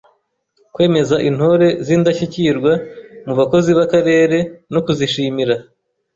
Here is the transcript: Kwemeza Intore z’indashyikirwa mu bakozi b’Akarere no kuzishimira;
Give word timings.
Kwemeza 0.73 1.15
Intore 1.29 1.67
z’indashyikirwa 1.85 2.71
mu 3.25 3.33
bakozi 3.39 3.69
b’Akarere 3.77 4.37
no 4.73 4.79
kuzishimira; 4.85 5.55